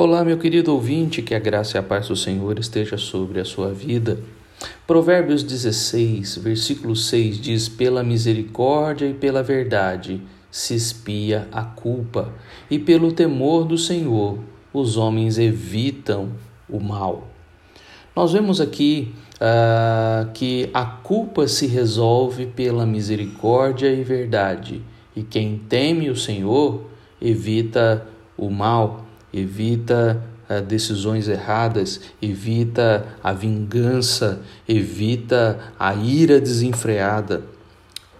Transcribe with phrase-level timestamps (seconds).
[0.00, 3.44] Olá, meu querido ouvinte, que a graça e a paz do Senhor esteja sobre a
[3.44, 4.20] sua vida.
[4.86, 10.22] Provérbios 16, versículo 6 diz: Pela misericórdia e pela verdade
[10.52, 12.32] se espia a culpa,
[12.70, 14.38] e pelo temor do Senhor
[14.72, 16.28] os homens evitam
[16.70, 17.26] o mal.
[18.14, 24.80] Nós vemos aqui uh, que a culpa se resolve pela misericórdia e verdade,
[25.16, 26.84] e quem teme o Senhor
[27.20, 28.06] evita
[28.36, 37.42] o mal evita uh, decisões erradas, evita a vingança, evita a ira desenfreada.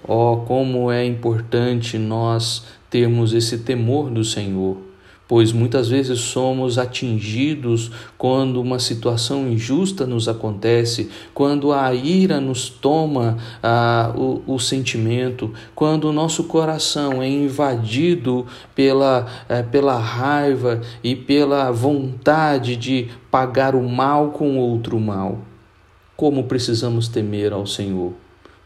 [0.03, 4.88] Oh, como é importante nós termos esse temor do Senhor
[5.29, 12.71] pois muitas vezes somos atingidos quando uma situação injusta nos acontece, quando a ira nos
[12.71, 20.81] toma ah, o, o, sentimento, quando o nosso coração é invadido pela, eh, pela raiva
[21.05, 25.41] e pela vontade de pagar o mal com outro mal.
[26.17, 28.15] Como precisamos temer ao Senhor,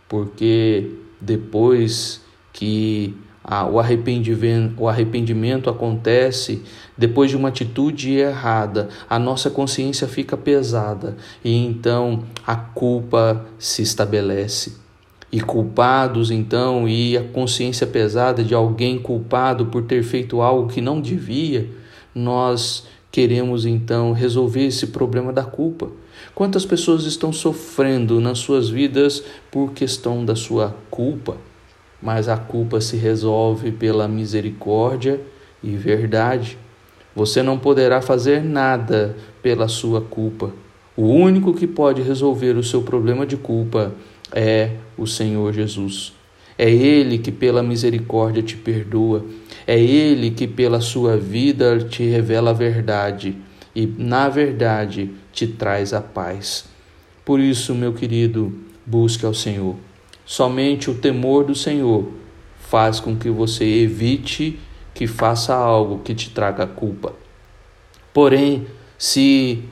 [0.09, 2.23] porque depois
[2.53, 6.63] que ah, o, arrependimento, o arrependimento acontece
[6.97, 13.83] depois de uma atitude errada, a nossa consciência fica pesada e então a culpa se
[13.83, 14.81] estabelece.
[15.31, 20.83] E culpados, então, e a consciência pesada de alguém culpado por ter feito algo que
[20.83, 21.71] não devia,
[22.15, 25.91] nós queremos então resolver esse problema da culpa.
[26.35, 31.37] Quantas pessoas estão sofrendo nas suas vidas por questão da sua culpa?
[32.03, 35.21] Mas a culpa se resolve pela misericórdia
[35.63, 36.59] e verdade.
[37.15, 40.53] Você não poderá fazer nada pela sua culpa.
[40.97, 43.93] O único que pode resolver o seu problema de culpa
[44.33, 46.13] é o Senhor Jesus.
[46.59, 49.25] É Ele que, pela misericórdia, te perdoa.
[49.67, 53.37] É Ele que, pela sua vida, te revela a verdade
[53.75, 56.67] e, na verdade, te traz a paz.
[57.25, 58.53] Por isso, meu querido,
[58.85, 59.77] busque ao Senhor.
[60.33, 62.09] Somente o temor do Senhor
[62.59, 64.59] faz com que você evite
[64.95, 67.13] que faça algo que te traga culpa.
[68.15, 68.67] Porém,
[68.97, 69.63] se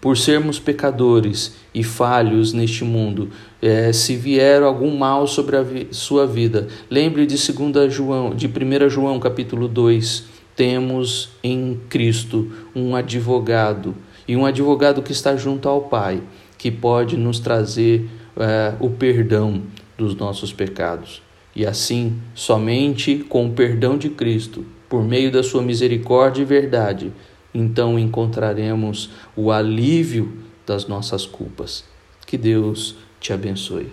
[0.00, 3.30] por sermos pecadores e falhos neste mundo,
[3.62, 8.48] é, se vier algum mal sobre a vi sua vida, lembre de 2 João, de
[8.48, 10.24] 1 João capítulo 2,
[10.56, 13.94] temos em Cristo um advogado,
[14.26, 16.20] e um advogado que está junto ao Pai,
[16.58, 19.62] que pode nos trazer é, o perdão
[19.96, 21.22] dos nossos pecados.
[21.54, 27.12] E assim, somente com o perdão de Cristo, por meio da sua misericórdia e verdade,
[27.54, 30.36] então encontraremos o alívio
[30.66, 31.84] das nossas culpas.
[32.26, 33.90] Que Deus te abençoe.